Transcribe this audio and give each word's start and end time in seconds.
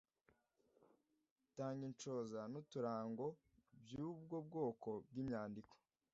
Tanga 1.55 1.83
inshoza 1.89 2.39
n’uturango 2.51 3.25
by’ubwo 3.81 4.35
bwoko 4.47 4.89
bw’imyandiko 5.07 5.75